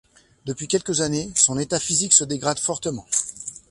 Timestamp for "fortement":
2.57-3.05